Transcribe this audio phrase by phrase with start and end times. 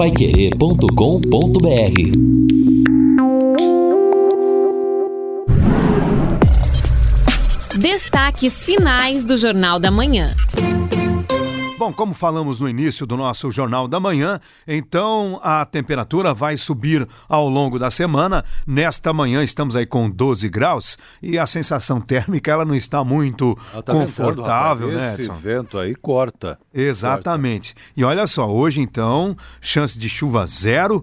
[0.00, 0.88] paiquerê.com.br
[7.78, 10.34] Destaques finais do Jornal da Manhã.
[11.80, 14.38] Bom, como falamos no início do nosso Jornal da Manhã,
[14.68, 18.44] então a temperatura vai subir ao longo da semana.
[18.66, 23.56] Nesta manhã estamos aí com 12 graus e a sensação térmica ela não está muito
[23.82, 25.34] tá confortável, ventando, né, Esse Edson?
[25.36, 26.58] vento aí corta.
[26.74, 27.72] Exatamente.
[27.72, 27.90] Corta.
[27.96, 31.02] E olha só, hoje então, chance de chuva zero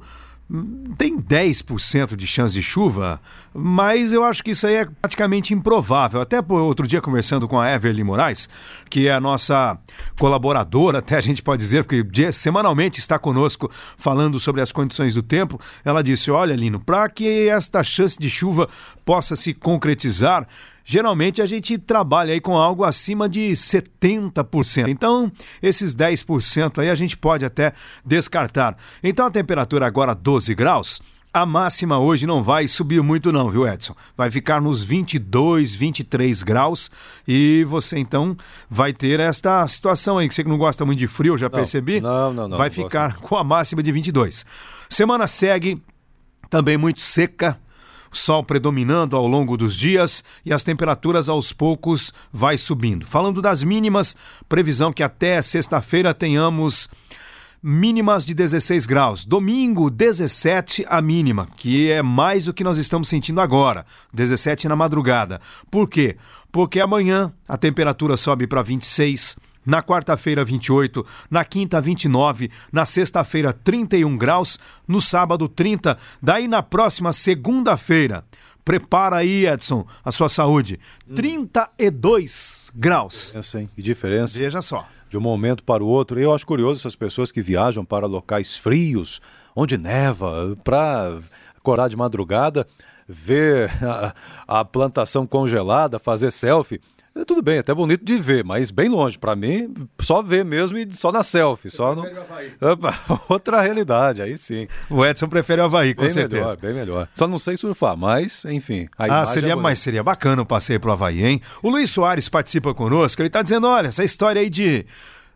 [0.97, 3.21] tem 10% de chance de chuva,
[3.53, 6.21] mas eu acho que isso aí é praticamente improvável.
[6.21, 8.47] Até por outro dia conversando com a Everly Moraes,
[8.89, 9.77] que é a nossa
[10.17, 15.21] colaboradora, até a gente pode dizer, porque semanalmente está conosco falando sobre as condições do
[15.21, 18.69] tempo, ela disse: "Olha, Lino, para que esta chance de chuva
[19.03, 20.47] possa se concretizar,
[20.87, 24.87] geralmente a gente trabalha aí com algo acima de 70%.
[24.87, 25.29] Então,
[25.61, 27.73] esses 10% aí a gente pode até
[28.05, 28.77] descartar.
[29.03, 31.01] Então, a temperatura agora 12 graus.
[31.33, 33.93] A máxima hoje não vai subir muito não, viu, Edson?
[34.15, 36.89] Vai ficar nos 22, 23 graus
[37.27, 38.35] e você então
[38.69, 41.51] vai ter esta situação aí, que você que não gosta muito de frio, já não,
[41.51, 41.99] percebi.
[41.99, 42.57] Não, não, não.
[42.57, 43.23] Vai não ficar gosto.
[43.23, 44.45] com a máxima de 22.
[44.89, 45.79] Semana segue
[46.49, 47.59] também muito seca,
[48.11, 53.05] sol predominando ao longo dos dias e as temperaturas aos poucos vai subindo.
[53.05, 54.15] Falando das mínimas,
[54.47, 56.89] previsão que até sexta-feira tenhamos
[57.61, 59.25] mínimas de 16 graus.
[59.25, 63.85] Domingo, 17 a mínima, que é mais do que nós estamos sentindo agora.
[64.13, 65.41] 17 na madrugada.
[65.69, 66.17] Por quê?
[66.51, 73.51] Porque amanhã a temperatura sobe para 26 na quarta-feira 28, na quinta 29, na sexta-feira
[73.51, 78.23] 31 graus, no sábado 30, daí na próxima segunda-feira.
[78.63, 80.79] Prepara aí, Edson, a sua saúde.
[81.15, 83.35] 32 graus.
[83.35, 83.69] Essa, hein?
[83.75, 84.39] Que diferença.
[84.39, 84.87] Veja só.
[85.09, 86.19] De um momento para o outro.
[86.19, 89.21] Eu acho curioso essas pessoas que viajam para locais frios,
[89.55, 91.17] onde neva, para
[91.57, 92.67] acordar de madrugada,
[93.07, 94.13] ver a,
[94.45, 96.81] a plantação congelada, fazer selfie.
[97.17, 99.17] É, tudo bem, até bonito de ver, mas bem longe.
[99.17, 101.69] Para mim, só ver mesmo e só na selfie.
[101.69, 102.03] Você só no...
[102.61, 102.93] Opa,
[103.27, 104.67] outra realidade, aí sim.
[104.89, 106.41] O Edson prefere o Havaí, com bem certeza.
[106.43, 107.09] Melhor, bem melhor.
[107.15, 108.87] Só não sei surfar, mas, enfim.
[108.97, 111.41] ah, seria, é mas seria bacana o passeio pro Havaí, hein?
[111.63, 114.85] O Luiz Soares participa conosco, ele tá dizendo: olha, essa história aí de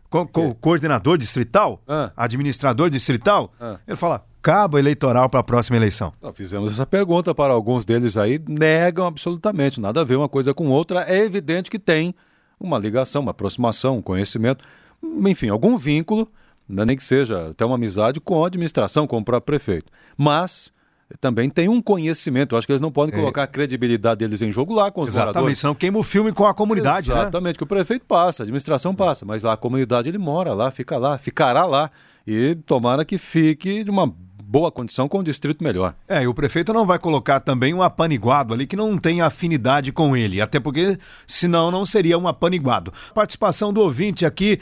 [0.08, 2.12] co co coordenador distrital, ah.
[2.16, 3.78] administrador distrital, ah.
[3.88, 6.12] ele fala cabo eleitoral para a próxima eleição?
[6.20, 10.52] Nós fizemos essa pergunta para alguns deles aí, negam absolutamente, nada a ver uma coisa
[10.52, 11.04] com outra.
[11.08, 12.14] É evidente que tem
[12.58, 14.64] uma ligação, uma aproximação, um conhecimento,
[15.02, 16.28] enfim, algum vínculo,
[16.68, 19.90] né, nem que seja até uma amizade com a administração, com o próprio prefeito.
[20.16, 20.72] Mas
[21.20, 22.54] também tem um conhecimento.
[22.54, 23.44] Eu acho que eles não podem colocar é.
[23.44, 25.58] a credibilidade deles em jogo lá com os Exatamente, moradores.
[25.58, 27.58] senão queima o filme com a comunidade, Exatamente, né?
[27.58, 31.18] que o prefeito passa, a administração passa, mas a comunidade ele mora lá, fica lá,
[31.18, 31.90] ficará lá.
[32.26, 34.12] E tomara que fique de uma
[34.52, 35.94] boa condição com um distrito melhor.
[36.06, 39.90] É, e o prefeito não vai colocar também um apaniguado ali que não tem afinidade
[39.90, 42.92] com ele, até porque senão não seria um apaniguado.
[43.14, 44.60] Participação do ouvinte aqui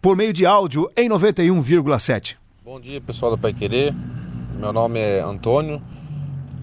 [0.00, 2.36] por meio de áudio em 91,7.
[2.64, 3.94] Bom dia, pessoal do Pai Querer.
[4.58, 5.82] Meu nome é Antônio.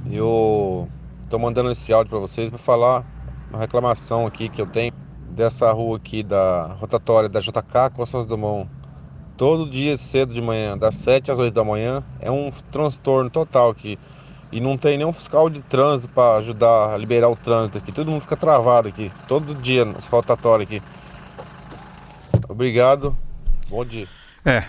[0.09, 0.89] Eu
[1.21, 3.05] estou mandando esse áudio para vocês para falar
[3.51, 4.91] uma reclamação aqui que eu tenho
[5.29, 8.67] dessa rua aqui da rotatória da JK com as Dumont
[9.37, 13.69] todo dia cedo de manhã, das 7 às 8 da manhã, é um transtorno total
[13.69, 13.97] aqui.
[14.51, 17.91] E não tem nenhum fiscal de trânsito para ajudar a liberar o trânsito aqui.
[17.91, 20.81] Todo mundo fica travado aqui, todo dia nessa rotatória aqui.
[22.49, 23.15] Obrigado,
[23.69, 24.16] bom dia.
[24.49, 24.63] É,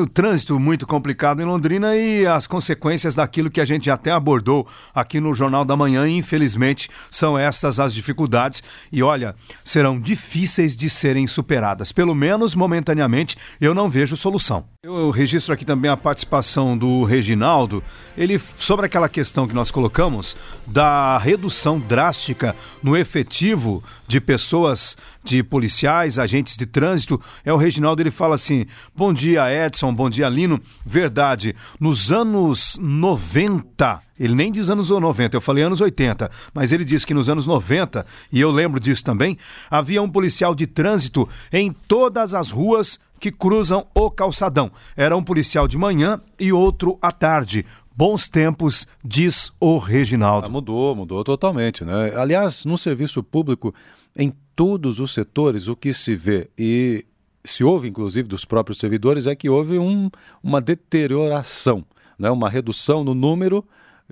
[0.00, 4.66] o trânsito muito complicado em Londrina e as consequências daquilo que a gente até abordou
[4.92, 10.90] aqui no Jornal da Manhã, infelizmente são essas as dificuldades e olha, serão difíceis de
[10.90, 11.92] serem superadas.
[11.92, 14.64] Pelo menos momentaneamente eu não vejo solução.
[14.82, 17.80] Eu registro aqui também a participação do Reginaldo,
[18.18, 25.42] ele sobre aquela questão que nós colocamos da redução drástica no efetivo de pessoas, de
[25.42, 27.20] policiais, agentes de trânsito.
[27.44, 30.60] É o Reginaldo, ele fala assim: "Bom dia, Edson, bom dia, Lino.
[30.84, 36.84] Verdade, nos anos 90, ele nem diz anos 90, eu falei anos 80, mas ele
[36.84, 39.36] diz que nos anos 90, e eu lembro disso também,
[39.70, 44.70] havia um policial de trânsito em todas as ruas que cruzam o calçadão.
[44.96, 47.64] Era um policial de manhã e outro à tarde.
[47.94, 50.46] Bons tempos, diz o Reginaldo.
[50.46, 52.12] Ah, mudou, mudou totalmente, né?
[52.16, 53.74] Aliás, no serviço público,
[54.16, 57.04] em todos os setores, o que se vê e
[57.44, 60.10] se ouve, inclusive, dos próprios servidores, é que houve um,
[60.42, 61.84] uma deterioração,
[62.18, 62.30] né?
[62.30, 63.64] uma redução no número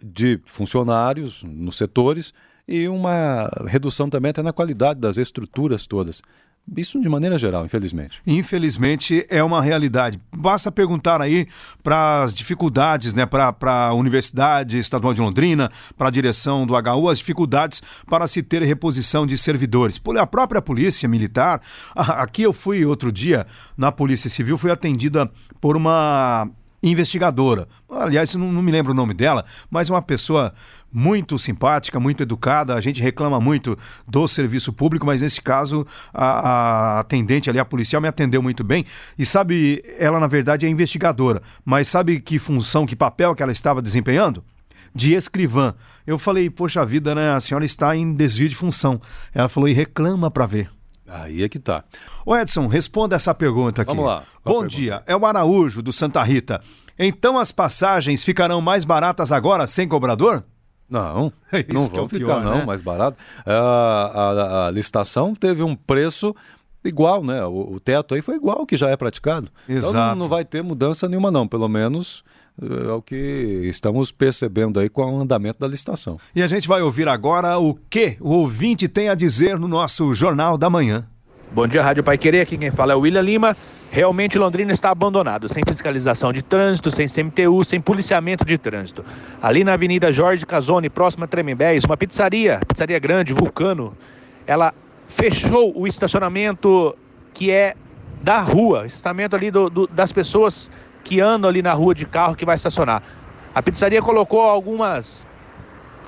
[0.02, 2.32] de funcionários nos setores
[2.66, 6.22] e uma redução também até na qualidade das estruturas todas.
[6.76, 8.20] Isso de maneira geral, infelizmente.
[8.24, 10.20] Infelizmente é uma realidade.
[10.34, 11.48] Basta perguntar aí
[11.82, 13.52] para as dificuldades, né, para
[13.88, 18.62] a Universidade Estadual de Londrina, para a direção do HU, as dificuldades para se ter
[18.62, 19.98] reposição de servidores.
[19.98, 21.60] Por a própria Polícia Militar,
[21.94, 23.46] aqui eu fui outro dia
[23.76, 25.28] na Polícia Civil, fui atendida
[25.60, 26.48] por uma
[26.82, 27.68] investigadora.
[27.88, 30.54] Aliás, não, não, me lembro o nome dela, mas uma pessoa
[30.92, 32.74] muito simpática, muito educada.
[32.74, 37.64] A gente reclama muito do serviço público, mas nesse caso a, a atendente ali, a
[37.64, 38.84] policial, me atendeu muito bem.
[39.18, 43.52] E sabe, ela na verdade é investigadora, mas sabe que função, que papel que ela
[43.52, 44.42] estava desempenhando?
[44.92, 45.74] De escrivã.
[46.04, 47.30] Eu falei, poxa vida, né?
[47.32, 49.00] A senhora está em desvio de função.
[49.32, 50.79] Ela falou, e reclama para ver.
[51.10, 51.82] Aí é que tá.
[52.24, 53.90] Ô Edson, responda essa pergunta aqui.
[53.90, 54.22] Vamos lá.
[54.44, 56.60] Bom dia, é o Araújo do Santa Rita.
[56.98, 60.42] Então as passagens ficarão mais baratas agora sem cobrador?
[60.88, 62.64] Não, é não vão é ficar pior, não, né?
[62.64, 63.16] mais barato.
[63.44, 66.34] A, a, a, licitação teve um preço
[66.84, 67.44] igual, né?
[67.44, 69.48] O, o, teto aí foi igual ao que já é praticado.
[69.68, 69.88] Exato.
[69.88, 72.24] Então não, não vai ter mudança nenhuma não, pelo menos
[72.60, 73.14] é, é o que
[73.64, 76.18] estamos percebendo aí com o andamento da licitação.
[76.34, 80.14] E a gente vai ouvir agora o que o ouvinte tem a dizer no nosso
[80.14, 81.06] Jornal da Manhã.
[81.52, 82.42] Bom dia, Rádio Pai Querer.
[82.42, 83.56] Aqui quem fala é o William Lima.
[83.90, 89.04] Realmente Londrina está abandonado, sem fiscalização de trânsito, sem CMTU, sem policiamento de trânsito.
[89.42, 93.92] Ali na Avenida Jorge Casoni, próxima a Tremembés, uma pizzaria, pizzaria grande, Vulcano,
[94.46, 94.72] ela
[95.10, 96.96] fechou o estacionamento
[97.34, 97.74] que é
[98.22, 100.70] da rua, estacionamento ali do, do, das pessoas
[101.04, 103.02] que andam ali na rua de carro que vai estacionar.
[103.54, 105.26] A pizzaria colocou algumas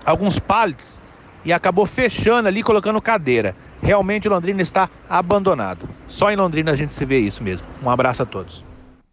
[0.04, 1.00] alguns pallets
[1.44, 3.54] e acabou fechando ali, colocando cadeira.
[3.82, 5.88] Realmente Londrina está abandonado.
[6.06, 7.66] Só em Londrina a gente se vê isso mesmo.
[7.82, 8.64] Um abraço a todos.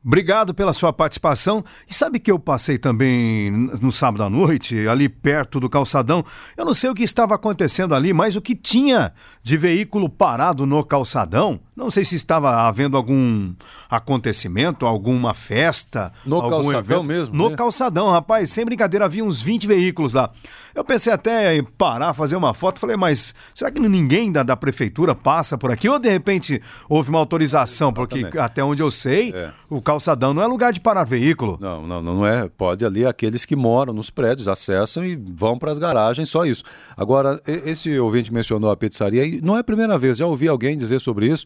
[0.03, 1.63] Obrigado pela sua participação.
[1.87, 3.51] E sabe que eu passei também
[3.81, 6.23] no sábado à noite, ali perto do calçadão.
[6.55, 9.13] Eu não sei o que estava acontecendo ali, mas o que tinha
[9.43, 13.53] de veículo parado no calçadão não sei se estava havendo algum
[13.89, 16.11] acontecimento, alguma festa.
[16.25, 17.07] No algum calçadão evento.
[17.07, 17.35] mesmo?
[17.35, 17.55] No né?
[17.55, 18.51] calçadão, rapaz.
[18.51, 20.29] Sem brincadeira, havia uns 20 veículos lá.
[20.75, 22.81] Eu pensei até em parar, fazer uma foto.
[22.81, 25.87] Falei, mas será que ninguém da, da prefeitura passa por aqui?
[25.87, 27.93] Ou de repente houve uma autorização?
[27.93, 29.49] Porque até onde eu sei, é.
[29.69, 31.57] o calçadão não é lugar de parar veículo.
[31.59, 32.47] Não, não, não é.
[32.47, 36.63] Pode ali aqueles que moram nos prédios acessam e vão para as garagens, só isso.
[36.95, 40.77] Agora, esse ouvinte mencionou a pizzaria e não é a primeira vez, já ouvi alguém
[40.77, 41.43] dizer sobre isso.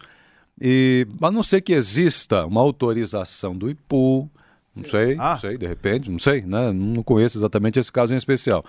[0.60, 4.30] E, a não ser que exista uma autorização do IPU,
[4.75, 5.31] não sei, ah.
[5.31, 6.74] não sei, de repente, não sei, né?
[6.74, 8.66] Não conheço exatamente esse caso em especial.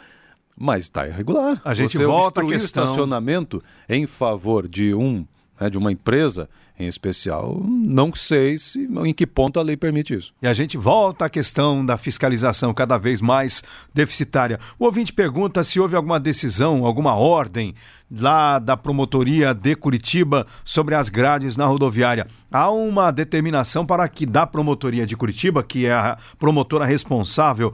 [0.56, 1.60] Mas está irregular.
[1.64, 2.84] A gente Você volta a questão...
[2.84, 5.26] estacionamento em favor de um,
[5.60, 6.48] né, de uma empresa
[6.78, 10.34] em especial, não sei se, em que ponto a lei permite isso.
[10.42, 13.62] E a gente volta à questão da fiscalização cada vez mais
[13.92, 14.58] deficitária.
[14.76, 17.76] O ouvinte pergunta se houve alguma decisão, alguma ordem
[18.10, 22.26] lá da promotoria de Curitiba sobre as grades na rodoviária.
[22.50, 27.72] Há uma determinação para que da promotoria de Curitiba, que é a promotora responsável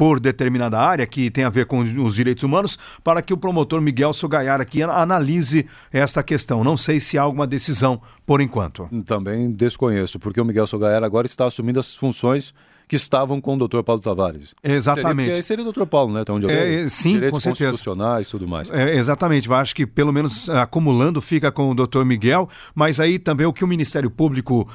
[0.00, 3.82] por determinada área que tem a ver com os direitos humanos, para que o promotor
[3.82, 6.64] Miguel Sugaiar aqui analise esta questão.
[6.64, 8.88] Não sei se há alguma decisão por enquanto.
[9.04, 12.54] Também desconheço, porque o Miguel Sugaiar agora está assumindo as funções
[12.90, 14.52] que estavam com o doutor Paulo Tavares.
[14.64, 15.28] Exatamente.
[15.28, 16.22] Seria, seria o doutor Paulo, né?
[16.22, 17.70] Então, onde é, sim, Direitos com certeza.
[17.70, 18.68] constitucionais e tudo mais.
[18.68, 19.48] É, exatamente.
[19.48, 23.52] Eu acho que pelo menos acumulando fica com o doutor Miguel, mas aí também o
[23.52, 24.68] que o Ministério Público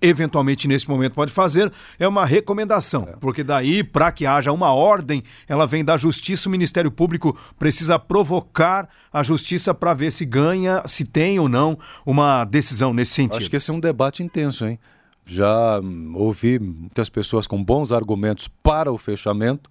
[0.00, 3.16] eventualmente nesse momento pode fazer é uma recomendação, é.
[3.20, 7.98] porque daí para que haja uma ordem, ela vem da Justiça, o Ministério Público precisa
[7.98, 13.36] provocar a Justiça para ver se ganha, se tem ou não uma decisão nesse sentido.
[13.36, 14.78] Acho que esse é um debate intenso, hein?
[15.24, 15.80] Já
[16.14, 19.70] ouvi muitas pessoas com bons argumentos para o fechamento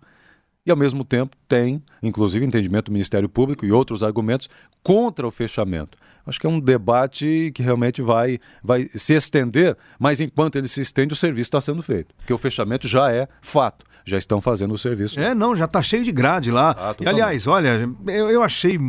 [0.65, 4.50] e, ao mesmo tempo, tem, inclusive, entendimento do Ministério Público e outros argumentos
[4.84, 5.98] contra o fechamento.
[6.25, 10.82] Acho que é um debate que realmente vai, vai se estender, mas enquanto ele se
[10.82, 14.74] estende, o serviço está sendo feito, porque o fechamento já é fato já estão fazendo
[14.74, 15.20] o serviço.
[15.20, 16.75] É, não, já está cheio de grade lá.
[16.77, 18.79] Ah, e, aliás, olha, eu, eu, achei,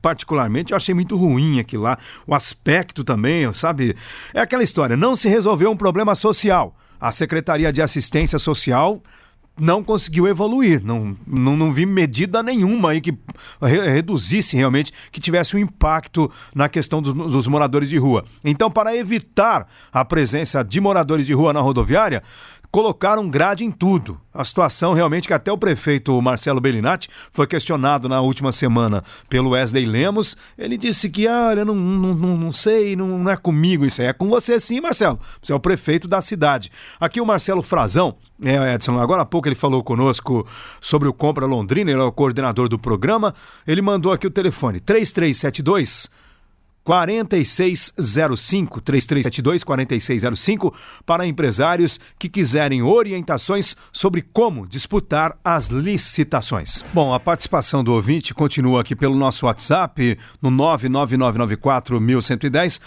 [0.00, 1.98] particularmente, eu achei muito ruim aqui lá.
[2.26, 3.96] O aspecto também, sabe?
[4.32, 6.76] É aquela história, não se resolveu um problema social.
[7.00, 9.02] A Secretaria de Assistência Social
[9.58, 13.16] não conseguiu evoluir, não, não, não vi medida nenhuma aí que
[13.60, 18.24] reduzisse realmente, que tivesse um impacto na questão dos, dos, moradores de rua.
[18.44, 22.22] Então, para evitar a presença de moradores de rua na rodoviária,
[22.70, 24.20] colocaram grade em tudo.
[24.32, 29.50] A situação realmente que até o prefeito Marcelo Bellinati foi questionado na última semana pelo
[29.50, 30.36] Wesley Lemos.
[30.56, 34.08] Ele disse que, ah, eu não, não, não, sei, não, não é comigo isso aí.
[34.08, 35.18] É com você sim, Marcelo.
[35.42, 36.70] Você é o prefeito da cidade.
[37.00, 40.46] Aqui o Marcelo Frazão, é, Edson, agora há pouco ele falou conosco
[40.80, 43.34] sobre o Compra Londrina, ele é o coordenador do programa.
[43.66, 46.10] Ele mandou aqui o telefone, 3372
[46.88, 56.82] 4605 3372 4605 para empresários que quiserem orientações sobre como disputar as licitações.
[56.94, 62.80] Bom, a participação do ouvinte continua aqui pelo nosso WhatsApp no 99994 1110.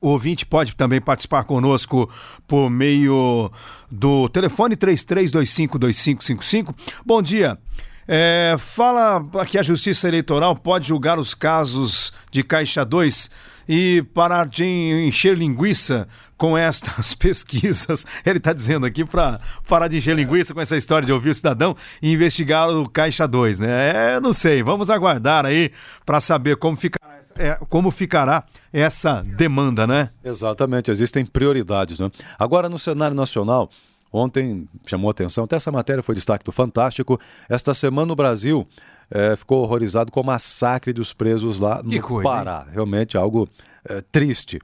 [0.00, 2.10] O ouvinte pode também participar conosco
[2.48, 3.52] por meio
[3.90, 6.74] do telefone 33252555.
[7.04, 7.58] Bom dia.
[8.06, 13.30] É, fala que a Justiça Eleitoral pode julgar os casos de Caixa 2
[13.68, 16.06] e parar de encher linguiça
[16.36, 18.06] com estas pesquisas.
[18.24, 21.34] Ele está dizendo aqui para parar de encher linguiça com essa história de ouvir o
[21.34, 24.14] cidadão e investigar o Caixa 2, né?
[24.14, 25.72] É, não sei, vamos aguardar aí
[26.04, 30.10] para saber como ficará, é, como ficará essa demanda, né?
[30.22, 32.10] Exatamente, existem prioridades, né?
[32.38, 33.70] Agora, no cenário nacional,
[34.16, 37.18] Ontem chamou atenção, até essa matéria foi destaque do Fantástico.
[37.48, 38.64] Esta semana o Brasil
[39.10, 42.64] é, ficou horrorizado com o massacre dos presos lá no coisa, Pará.
[42.64, 42.74] Hein?
[42.74, 43.48] Realmente algo
[43.84, 44.60] é, triste.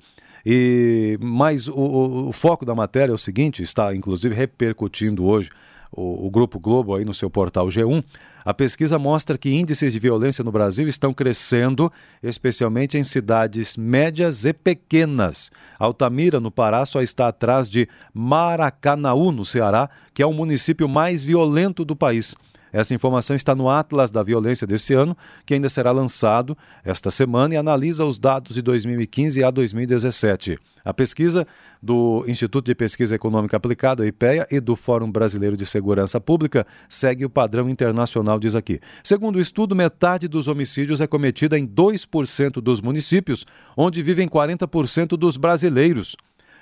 [0.46, 5.50] E mas o, o, o, foco da matéria é o seguinte, está inclusive repercutindo hoje
[5.90, 8.04] o, o Grupo Globo aí no seu portal G1.
[8.44, 11.92] A pesquisa mostra que índices de violência no Brasil estão crescendo,
[12.22, 15.50] especialmente em cidades médias e pequenas.
[15.78, 21.22] Altamira, no Pará, só está atrás de Maracanaú, no Ceará, que é o município mais
[21.22, 22.34] violento do país.
[22.72, 27.54] Essa informação está no Atlas da Violência desse ano, que ainda será lançado esta semana
[27.54, 30.58] e analisa os dados de 2015 a 2017.
[30.84, 31.46] A pesquisa
[31.82, 37.24] do Instituto de Pesquisa Econômica Aplicada, IPEA, e do Fórum Brasileiro de Segurança Pública segue
[37.24, 38.80] o padrão internacional, diz aqui.
[39.02, 43.46] Segundo o estudo, metade dos homicídios é cometida em 2% dos municípios,
[43.76, 46.16] onde vivem 40% dos brasileiros.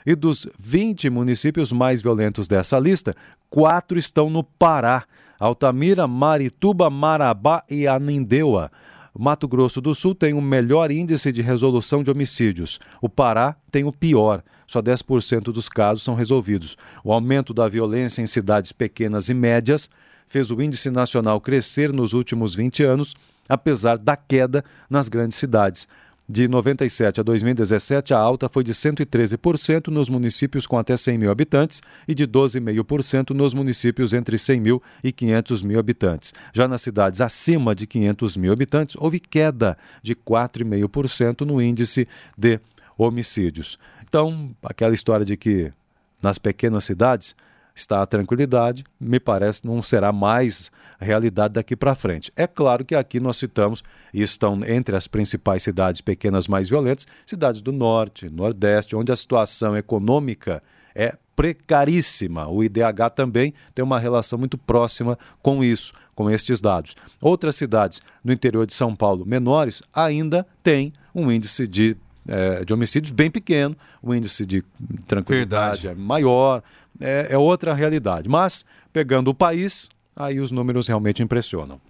[0.06, 3.14] E dos 20 municípios mais violentos dessa lista,
[3.50, 5.04] quatro estão no Pará.
[5.38, 8.70] Altamira, Marituba, Marabá e Anindeua.
[9.16, 12.78] Mato Grosso do Sul tem o melhor índice de resolução de homicídios.
[13.00, 14.42] O Pará tem o pior.
[14.66, 16.76] Só 10% dos casos são resolvidos.
[17.02, 19.88] O aumento da violência em cidades pequenas e médias
[20.28, 23.14] fez o índice nacional crescer nos últimos 20 anos,
[23.48, 25.88] apesar da queda nas grandes cidades.
[26.30, 31.30] De 97 a 2017, a alta foi de 113% nos municípios com até 100 mil
[31.30, 36.34] habitantes e de 12,5% nos municípios entre 100 mil e 500 mil habitantes.
[36.52, 42.06] Já nas cidades acima de 500 mil habitantes, houve queda de 4,5% no índice
[42.36, 42.60] de
[42.98, 43.78] homicídios.
[44.06, 45.72] Então, aquela história de que
[46.20, 47.34] nas pequenas cidades
[47.78, 52.32] está a tranquilidade, me parece não será mais realidade daqui para frente.
[52.36, 53.82] É claro que aqui nós citamos,
[54.12, 59.16] e estão entre as principais cidades pequenas mais violentas, cidades do norte, nordeste, onde a
[59.16, 60.62] situação econômica
[60.94, 62.48] é precaríssima.
[62.48, 66.96] O IDH também tem uma relação muito próxima com isso, com estes dados.
[67.20, 71.96] Outras cidades no interior de São Paulo menores ainda têm um índice de
[72.28, 74.62] é, de homicídios bem pequeno, o índice de
[75.06, 76.00] tranquilidade Verdade.
[76.00, 76.62] é maior,
[77.00, 78.28] é, é outra realidade.
[78.28, 81.80] Mas, pegando o país, aí os números realmente impressionam.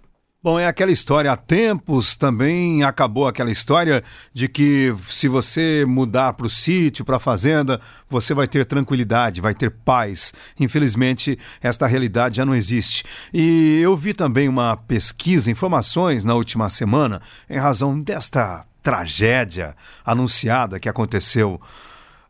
[0.41, 1.29] Bom, é aquela história.
[1.29, 4.01] Há tempos também acabou aquela história
[4.33, 9.41] de que se você mudar para o sítio, para a fazenda, você vai ter tranquilidade,
[9.41, 10.33] vai ter paz.
[10.57, 13.03] Infelizmente, esta realidade já não existe.
[13.33, 19.75] E eu vi também uma pesquisa, informações na última semana, em razão desta tragédia
[20.05, 21.59] anunciada que aconteceu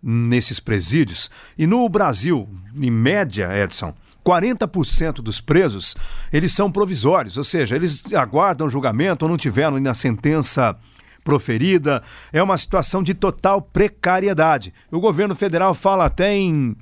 [0.02, 1.30] nesses presídios.
[1.58, 3.94] E no Brasil, em média, Edson,
[4.26, 5.96] 40% dos presos,
[6.32, 10.78] eles são provisórios, ou seja, eles aguardam julgamento ou não tiveram ainda a sentença
[11.24, 12.02] proferida.
[12.32, 14.74] É uma situação de total precariedade.
[14.92, 16.76] O governo federal fala até em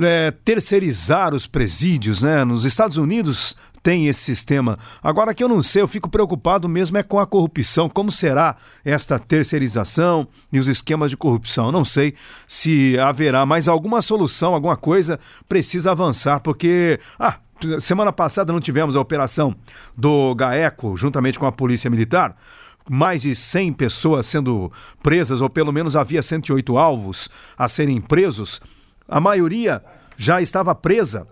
[0.00, 2.44] é, terceirizar os presídios, né?
[2.44, 4.78] Nos Estados Unidos tem esse sistema.
[5.02, 7.88] Agora que eu não sei, eu fico preocupado mesmo é com a corrupção.
[7.88, 11.66] Como será esta terceirização e os esquemas de corrupção?
[11.66, 12.14] Eu não sei
[12.46, 15.18] se haverá mais alguma solução, alguma coisa
[15.48, 17.38] precisa avançar, porque ah,
[17.78, 19.54] semana passada não tivemos a operação
[19.96, 22.36] do GAECO juntamente com a Polícia Militar
[22.90, 28.62] mais de 100 pessoas sendo presas, ou pelo menos havia 108 alvos a serem presos.
[29.06, 29.84] A maioria
[30.16, 31.26] já estava presa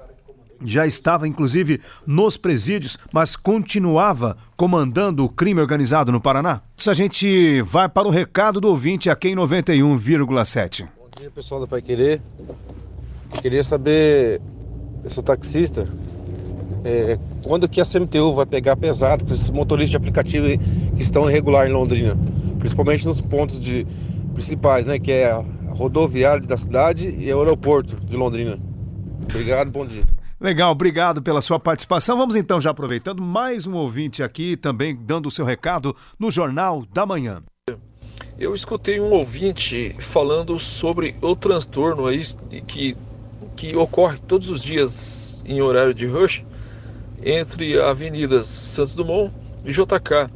[0.65, 6.63] já estava inclusive nos presídios, mas continuava comandando o crime organizado no Paraná?
[6.77, 10.89] Se a gente vai para o recado do ouvinte aqui em 91,7.
[10.99, 12.21] Bom dia, pessoal da Pai Querer.
[13.43, 14.41] Queria saber,
[15.05, 15.87] eu sou taxista,
[16.85, 20.47] é, quando que a CMTU vai pegar pesado com esses motoristas de aplicativo
[20.97, 22.17] que estão irregular em Londrina,
[22.59, 23.87] principalmente nos pontos de,
[24.37, 28.59] principais, né, que é a rodoviária da cidade e o aeroporto de Londrina.
[29.29, 30.05] Obrigado, bom dia.
[30.39, 32.19] Legal, obrigado pela sua participação.
[32.19, 36.85] Vamos então, já aproveitando, mais um ouvinte aqui também dando o seu recado no Jornal
[36.93, 37.43] da Manhã.
[38.39, 42.23] Eu escutei um ouvinte falando sobre o transtorno aí
[42.67, 42.95] que,
[43.57, 46.45] que ocorre todos os dias em horário de rush
[47.25, 49.33] entre a Avenida Santos Dumont
[49.65, 50.31] e JK.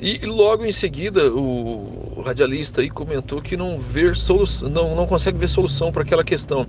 [0.00, 5.38] E logo em seguida o radialista aí comentou que não, ver solução, não, não consegue
[5.38, 6.66] ver solução para aquela questão.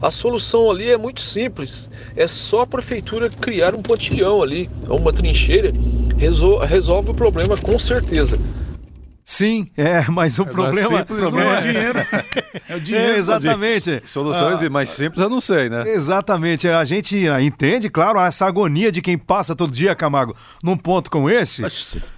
[0.00, 5.12] A solução ali é muito simples, é só a prefeitura criar um pontilhão ali, uma
[5.12, 5.72] trincheira,
[6.66, 8.38] resolve o problema com certeza.
[9.28, 11.58] Sim, é, mas o é problema, simples, problema é.
[11.58, 11.98] é dinheiro.
[12.68, 13.12] é o dinheiro.
[13.12, 14.00] É, exatamente.
[14.04, 15.82] Soluções ah, mais simples eu não sei, né?
[15.88, 16.68] Exatamente.
[16.68, 21.28] A gente entende, claro, essa agonia de quem passa todo dia, Camargo, num ponto como
[21.28, 21.64] esse.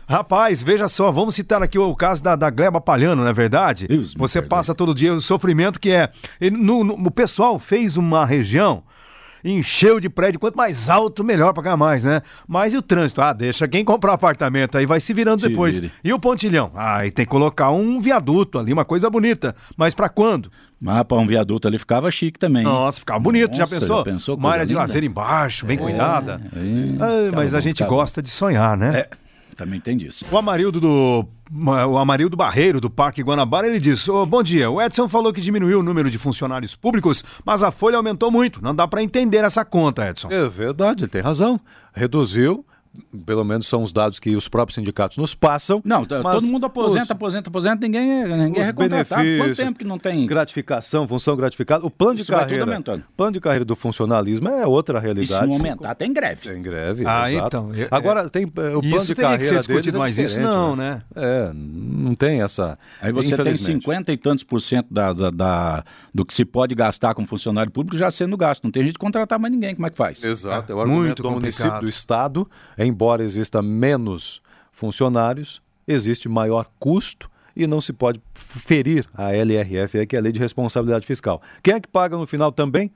[0.06, 3.88] Rapaz, veja só, vamos citar aqui o caso da, da Gleba Palhano, não é verdade?
[3.88, 6.12] Deus Você passa todo dia o sofrimento que é.
[6.52, 8.82] No, no, o pessoal fez uma região
[9.44, 12.22] encheu de prédio, quanto mais alto, melhor pagar mais, né?
[12.46, 13.20] Mas e o trânsito?
[13.20, 15.78] Ah, deixa quem comprar apartamento aí vai se virando se depois.
[15.78, 15.92] Vire.
[16.02, 16.70] E o pontilhão?
[16.74, 19.54] Ah, e tem que colocar um viaduto ali, uma coisa bonita.
[19.76, 20.50] Mas para quando?
[20.80, 22.64] Mas para um viaduto ali ficava chique também.
[22.64, 23.98] Nossa, ficava bonito, Nossa, já pensou?
[23.98, 26.40] Já pensou uma área de lazer embaixo, bem é, cuidada.
[26.54, 29.00] É, ah, mas a gente gosta de sonhar, né?
[29.00, 29.27] É.
[29.58, 30.24] Também tem disso.
[30.30, 34.80] O Amarildo do o Amarildo Barreiro, do Parque Guanabara, ele diz: oh, Bom dia, o
[34.80, 38.62] Edson falou que diminuiu o número de funcionários públicos, mas a folha aumentou muito.
[38.62, 40.28] Não dá para entender essa conta, Edson.
[40.30, 41.60] É verdade, ele tem razão.
[41.92, 42.64] Reduziu,
[43.24, 45.80] pelo menos são os dados que os próprios sindicatos nos passam.
[45.84, 49.22] Não, todo mundo aposenta, os, aposenta, aposenta, ninguém, é, ninguém é recontratado.
[49.38, 50.26] Quanto tempo que não tem?
[50.26, 51.84] Gratificação, função gratificada.
[51.84, 52.82] O plano de Isso carreira.
[53.16, 55.40] plano de carreira do funcionalismo é outra realidade.
[55.40, 56.48] Se não aumentar, tem greve.
[56.48, 57.04] Tem greve.
[57.06, 57.46] Ah, exato.
[57.46, 57.72] então.
[57.74, 59.42] É, Agora, tem eh, o plano de carreira.
[59.42, 61.02] Isso que ser discutido é mais isso, não, né?
[61.14, 62.78] É, não tem essa.
[63.00, 66.74] Aí você tem 50 e tantos por cento da, da, da, do que se pode
[66.74, 68.64] gastar com funcionário público já sendo gasto.
[68.64, 69.74] Não tem jeito de contratar mais ninguém.
[69.74, 70.22] Como é que faz?
[70.24, 70.72] Exato.
[70.72, 71.62] É, o argumento Muito do complicado.
[71.62, 72.50] município, do Estado,
[72.88, 74.42] embora exista menos
[74.72, 80.32] funcionários, existe maior custo e não se pode ferir a LRF, que é a Lei
[80.32, 81.42] de Responsabilidade Fiscal.
[81.62, 82.92] Quem é que paga no final também?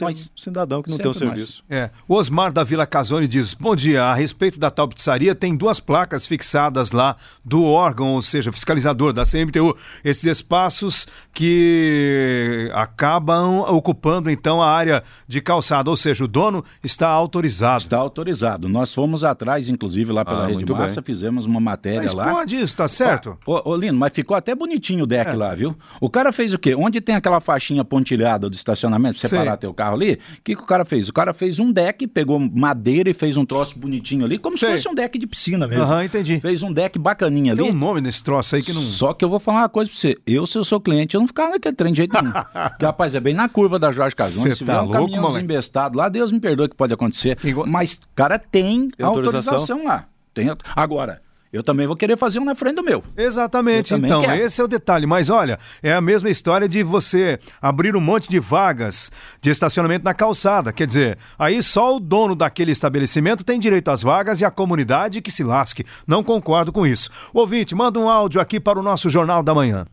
[0.00, 0.32] Nós.
[0.36, 1.64] cidadão que não tem o serviço.
[1.68, 1.90] É.
[2.08, 5.78] O Osmar da Vila Casone diz: Bom dia, a respeito da tal pizzaria, tem duas
[5.80, 9.76] placas fixadas lá do órgão, ou seja, fiscalizador da CMTU.
[10.02, 17.08] Esses espaços que acabam ocupando então a área de calçada, ou seja, o dono está
[17.08, 17.84] autorizado.
[17.84, 18.68] Está autorizado.
[18.68, 21.06] Nós fomos atrás, inclusive, lá pela ah, Rede Massa, bem.
[21.06, 22.24] fizemos uma matéria mas lá.
[22.32, 23.38] Pode isso, tá certo?
[23.46, 25.34] Ô, ô, Lino, mas ficou até bonitinho o deck é.
[25.34, 25.76] lá, viu?
[26.00, 26.74] O cara fez o quê?
[26.74, 30.62] Onde tem aquela faixinha pontilhada do estacionamento, separar teu carro carro ali, o que, que
[30.62, 31.08] o cara fez?
[31.08, 34.70] O cara fez um deck, pegou madeira e fez um troço bonitinho ali, como Sei.
[34.70, 35.84] se fosse um deck de piscina mesmo.
[35.84, 36.40] Aham, entendi.
[36.40, 37.62] Fez um deck bacaninha ali.
[37.62, 38.80] Tem um nome nesse troço aí que não.
[38.80, 40.16] Só que eu vou falar uma coisa pra você.
[40.26, 42.32] Eu, se eu sou cliente, eu não ficava naquele trem de jeito nenhum.
[42.70, 44.54] Porque, rapaz, é bem na curva da Jorge Casone.
[44.54, 47.38] Se tá vier um louco, caminhão desembestado lá, Deus me perdoe que pode acontecer.
[47.44, 47.66] Igual...
[47.66, 49.52] Mas, cara, tem, tem autorização?
[49.54, 50.06] autorização lá.
[50.32, 50.48] Tem...
[50.74, 51.22] Agora,
[51.54, 53.00] eu também vou querer fazer um na frente do meu.
[53.16, 54.42] Exatamente, então, quero.
[54.42, 55.06] esse é o detalhe.
[55.06, 60.04] Mas olha, é a mesma história de você abrir um monte de vagas de estacionamento
[60.04, 60.72] na calçada.
[60.72, 65.22] Quer dizer, aí só o dono daquele estabelecimento tem direito às vagas e a comunidade
[65.22, 65.84] que se lasque.
[66.08, 67.08] Não concordo com isso.
[67.32, 69.86] Ouvinte, manda um áudio aqui para o nosso Jornal da Manhã.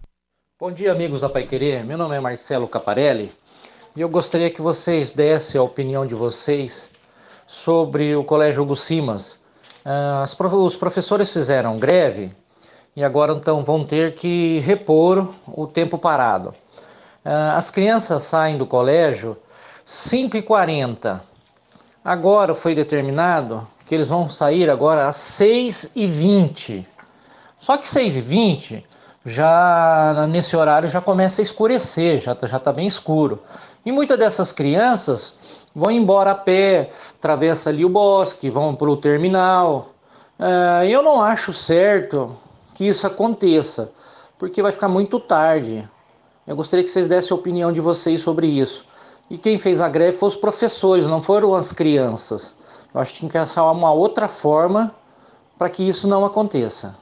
[0.60, 1.86] Bom dia, amigos da Pai Querer.
[1.86, 3.32] Meu nome é Marcelo Caparelli
[3.96, 6.90] e eu gostaria que vocês dessem a opinião de vocês
[7.48, 9.41] sobre o Colégio Hugo Simas
[9.84, 12.32] os professores fizeram greve
[12.96, 16.54] e agora então vão ter que repor o tempo parado.
[17.24, 19.38] Ah, as crianças saem do colégio
[19.88, 21.22] 5h40.
[22.04, 26.86] Agora foi determinado que eles vão sair agora às 6h20.
[27.60, 28.84] Só que 6h20
[29.26, 33.42] já nesse horário já começa a escurecer, já está já tá bem escuro.
[33.86, 35.34] E muitas dessas crianças
[35.76, 39.90] vão embora a pé, atravessa ali o bosque, vão para o terminal.
[40.40, 42.36] Uh, eu não acho certo
[42.74, 43.92] que isso aconteça,
[44.38, 45.88] porque vai ficar muito tarde.
[46.48, 48.86] Eu gostaria que vocês dessem a opinião de vocês sobre isso.
[49.30, 52.56] E quem fez a greve foram os professores, não foram as crianças.
[52.94, 54.94] Eu acho que tinha que achar uma outra forma
[55.58, 56.96] para que isso não aconteça.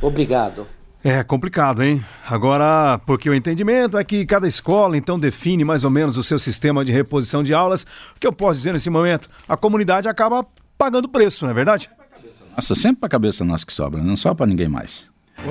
[0.00, 0.66] Obrigado.
[1.06, 2.02] É complicado, hein?
[2.26, 6.38] Agora, porque o entendimento é que cada escola então define mais ou menos o seu
[6.38, 7.82] sistema de reposição de aulas.
[8.16, 9.28] O que eu posso dizer nesse momento?
[9.46, 10.46] A comunidade acaba
[10.78, 11.90] pagando preço, não é verdade?
[12.56, 15.06] Nossa, sempre para a cabeça nossa que sobra, não só para ninguém mais.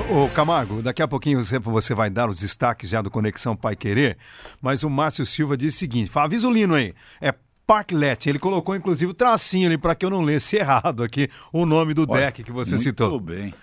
[0.09, 3.55] Ô, ô, Camargo, daqui a pouquinho você, você vai dar os destaques já do Conexão
[3.55, 4.17] Pai Querer,
[4.59, 7.31] mas o Márcio Silva diz o seguinte: fala, avisa o Lino aí, é
[7.67, 8.27] Parklet.
[8.27, 11.93] Ele colocou inclusive o tracinho ali para que eu não lesse errado aqui o nome
[11.93, 13.11] do Olha, deck que você muito citou.
[13.11, 13.53] Muito bem.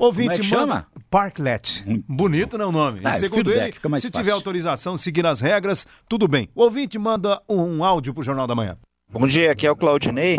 [0.00, 0.86] Ouvinte, Como é chama?
[1.10, 1.84] Parklet.
[1.86, 3.00] Muito Bonito, não é o nome?
[3.04, 4.10] Ah, e segundo ele, se fácil.
[4.10, 6.48] tiver autorização, seguir as regras, tudo bem.
[6.54, 8.78] O ouvinte manda um áudio pro Jornal da Manhã.
[9.12, 10.38] Bom dia, aqui é o Claudinei,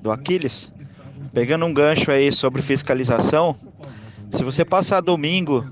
[0.00, 0.72] do Aquiles.
[1.34, 3.56] Pegando um gancho aí sobre fiscalização,
[4.30, 5.68] se você passar domingo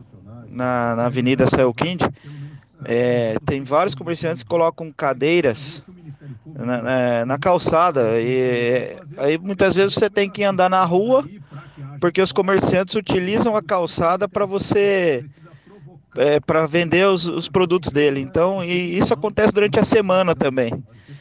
[0.48, 2.02] na, na Avenida Sayukind,
[2.84, 5.80] é, tem vários comerciantes que colocam cadeiras
[6.44, 8.20] na, na, na, calçada.
[8.20, 11.24] E aí muitas vezes você tem que andar na rua,
[12.00, 15.24] porque os comerciantes utilizam a calçada para você.
[16.16, 18.20] É, para vender os, os, produtos dele.
[18.20, 20.72] Então, e isso acontece durante a semana também.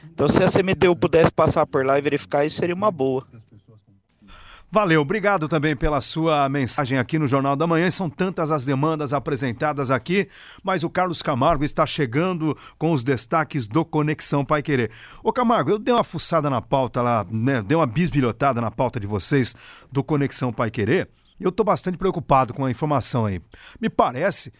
[0.06, 3.24] Então, se a CMTU pudesse passar por lá e verificar isso, seria uma boa.
[4.70, 7.90] Valeu, obrigado também pela sua mensagem aqui no Jornal da Manhã.
[7.90, 10.28] São tantas as demandas apresentadas aqui,
[10.62, 14.92] mas o Carlos Camargo está chegando com os destaques do Conexão Pai Querer.
[15.24, 17.62] Ô Camargo, eu dei uma fuçada na pauta lá, né?
[17.62, 19.56] Dei uma bisbilhotada na pauta de vocês
[19.90, 21.10] do Conexão Pai Querer.
[21.40, 23.42] Eu estou bastante preocupado com a informação aí.
[23.80, 24.52] Me parece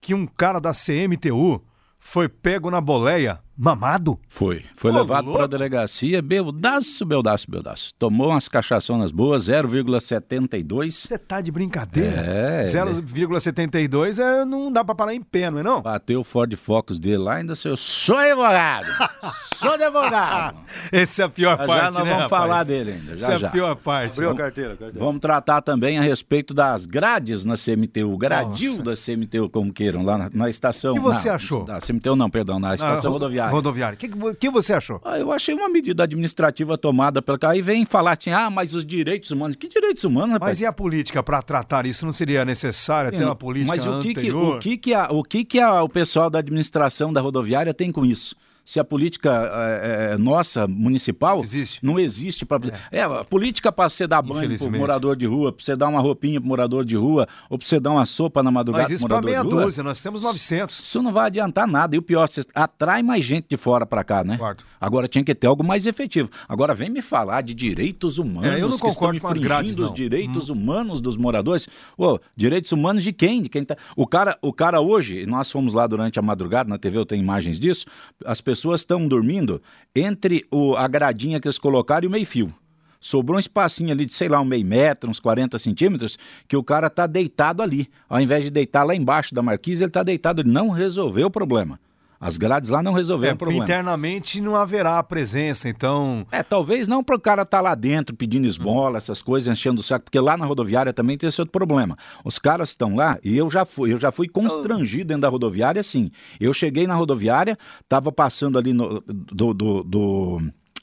[0.00, 1.64] que um cara da CMTU
[2.00, 4.18] foi pego na boleia Mamado?
[4.28, 4.64] Foi.
[4.74, 7.94] Foi Ô, levado para a delegacia, beldaço, beldaço, beldaço.
[7.98, 10.90] Tomou umas cachaçonas boas, 0,72.
[10.92, 12.10] Você tá de brincadeira?
[12.10, 12.64] É.
[12.64, 15.82] 0,72 é, não dá para parar em pé, não é não?
[15.82, 18.86] Bateu o Ford Focus dele lá, ainda saiu, sou advogado,
[19.56, 20.58] sou advogado.
[20.90, 22.42] Essa é a pior já parte, Já nós né, vamos rapaz?
[22.42, 23.46] falar dele ainda, já, Essa já.
[23.46, 24.12] é a pior parte.
[24.12, 25.04] Abriu a carteira, a carteira.
[25.04, 30.18] Vamos tratar também a respeito das grades na CMTU, gradil da CMTU, como queiram, lá
[30.18, 30.92] na, na estação.
[30.92, 31.64] O que você na, achou?
[31.64, 33.98] Da CMTU não, perdão, na estação Ah, rodoviária.
[33.98, 34.30] Rodoviária.
[34.30, 35.00] O que, que, você achou?
[35.04, 37.54] Ah, eu achei uma medida administrativa tomada pelo cara.
[37.54, 39.56] Aí vem falar assim, ah, mas os direitos humanos.
[39.56, 40.50] Que direitos humanos, rapaz?
[40.50, 42.04] Mas e a política para tratar isso?
[42.04, 44.56] Não seria necessária ter uma política Mas o que, que, anterior?
[44.56, 47.90] o que, que, a, o, que, que a, o pessoal da administração da rodoviária tem
[47.92, 48.36] com isso?
[48.64, 51.84] Se a política é, é, nossa, municipal, Existe.
[51.84, 52.46] não existe.
[52.46, 52.58] Pra,
[52.90, 53.02] é.
[53.02, 54.78] a política para você dar banho Infelizmente.
[54.78, 57.78] morador de rua, para você dar uma roupinha pro morador de rua, ou para você
[57.78, 59.64] dar uma sopa na madrugada para morador meia de rua.
[59.64, 60.80] dúzia, nós temos 900.
[60.80, 61.94] Isso não vai adiantar nada.
[61.94, 64.38] E o pior, você atrai mais gente de fora para cá, né?
[64.38, 64.64] Concordo.
[64.80, 66.30] Agora tinha que ter algo mais efetivo.
[66.48, 69.38] Agora vem me falar de direitos humanos É, eu não que estão concordo com as
[69.38, 71.68] grades, os direitos humanos dos moradores.
[71.98, 73.42] Ô, direitos humanos de quem?
[73.42, 73.76] De quem tá...
[73.94, 77.22] O cara, o cara hoje, nós fomos lá durante a madrugada, na TV eu tenho
[77.22, 77.84] imagens disso,
[78.24, 79.60] as pessoas estão dormindo
[79.94, 82.54] entre o, a gradinha que eles colocaram e o meio-fio.
[83.00, 86.64] Sobrou um espacinho ali de, sei lá, um meio metro, uns 40 centímetros, que o
[86.64, 87.90] cara tá deitado ali.
[88.08, 90.40] Ao invés de deitar lá embaixo da marquise, ele tá deitado.
[90.40, 91.78] Ele não resolveu o problema.
[92.26, 93.64] As grades lá não resolveram É, o problema.
[93.64, 96.26] internamente não haverá presença, então.
[96.32, 99.84] É, talvez não para o cara estar lá dentro pedindo esmola, essas coisas, enchendo o
[99.84, 101.96] saco, porque lá na rodoviária também tem esse outro problema.
[102.24, 105.80] Os caras estão lá e eu já fui, eu já fui constrangido dentro da rodoviária,
[105.80, 106.08] assim.
[106.40, 110.38] Eu cheguei na rodoviária, tava passando ali no, do, do, do-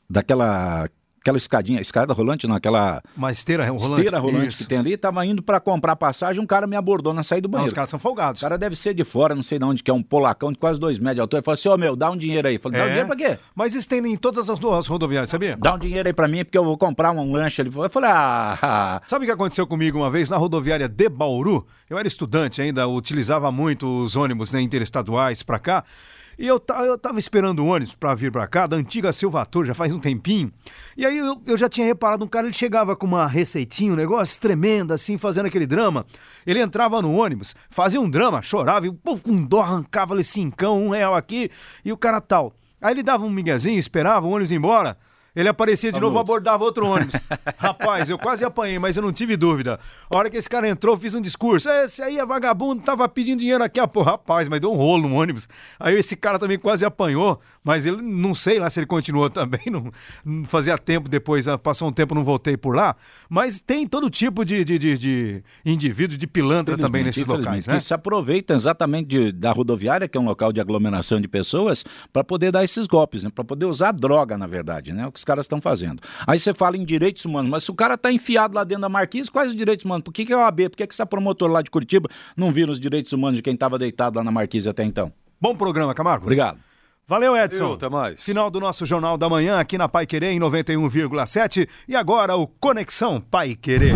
[0.09, 0.87] daquela
[1.21, 3.91] aquela escadinha, escada rolante, não, aquela Uma esteira rolante.
[3.91, 4.63] esteira rolante Isso.
[4.63, 7.51] que tem ali, tava indo para comprar passagem, um cara me abordou na saída do
[7.51, 7.67] Não, banheiro.
[7.67, 8.41] os caras são O folgados.
[8.41, 10.79] cara deve ser de fora, não sei de onde, que é um polacão de quase
[10.79, 11.39] dois metros de altura.
[11.39, 12.55] Ele falou assim, ô meu, dá um dinheiro aí.
[12.55, 12.89] Eu falei, dá um É.
[12.89, 13.39] dinheiro pra quê?
[13.55, 15.55] Mas isso tem em todas as duas rodoviárias, sabia?
[15.57, 17.71] Dá um dinheiro aí pra mim, porque eu vou comprar um lanche ali.
[17.73, 21.67] Eu falei, ah, Sabe o que aconteceu comigo uma vez na rodoviária de Bauru?
[21.89, 25.83] Eu era estudante ainda, utilizava muito os ônibus né, interestaduais pra cá.
[26.41, 29.75] E eu, eu tava esperando o ônibus pra vir pra cá, da antiga Silvator, já
[29.75, 30.51] faz um tempinho.
[30.97, 33.95] E aí eu, eu já tinha reparado um cara, ele chegava com uma receitinha, um
[33.95, 36.03] negócio tremendo, assim, fazendo aquele drama.
[36.43, 40.83] Ele entrava no ônibus, fazia um drama, chorava, e o com dó arrancava ali cincão,
[40.83, 41.51] um real aqui,
[41.85, 42.55] e o cara tal.
[42.81, 44.97] Aí ele dava um miguezinho, esperava o ônibus ir embora.
[45.35, 47.15] Ele aparecia de novo, abordava outro ônibus.
[47.57, 49.79] Rapaz, eu quase apanhei, mas eu não tive dúvida.
[50.09, 51.69] A hora que esse cara entrou, fiz um discurso.
[51.69, 53.79] Esse aí é vagabundo, tava pedindo dinheiro aqui.
[53.79, 55.47] Ah, pô, rapaz, mas deu um rolo no ônibus.
[55.79, 59.61] Aí esse cara também quase apanhou, mas ele não sei lá se ele continuou também.
[59.67, 59.89] Não,
[60.25, 62.95] não fazia tempo depois, ah, passou um tempo, não voltei por lá.
[63.29, 67.73] Mas tem todo tipo de, de, de, de indivíduo, de pilantra também nesses locais, né?
[67.75, 71.85] Que se aproveitam exatamente de- da rodoviária, que é um local de aglomeração de pessoas,
[72.11, 73.29] para poder dar esses golpes, né?
[73.33, 75.07] Para poder usar droga, na verdade, né?
[75.07, 76.01] O que os caras estão fazendo.
[76.27, 78.89] Aí você fala em direitos humanos, mas se o cara tá enfiado lá dentro da
[78.89, 80.03] marquise, quais os direitos humanos?
[80.03, 80.69] Por que, que é a OAB?
[80.69, 83.53] Por que, que essa promotora lá de Curitiba não vira os direitos humanos de quem
[83.53, 85.11] estava deitado lá na marquise até então?
[85.39, 86.25] Bom programa, Camargo.
[86.25, 86.59] Obrigado.
[87.07, 87.59] Valeu, Edson.
[87.59, 88.23] Valeu, até mais.
[88.23, 92.47] Final do nosso Jornal da Manhã aqui na Pai Querer em 91,7 e agora o
[92.47, 93.95] Conexão Pai Querer.